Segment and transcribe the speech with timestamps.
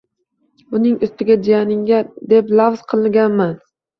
[0.75, 2.01] Buning ustiga jiyaningga
[2.33, 3.55] deb lavz qilganman.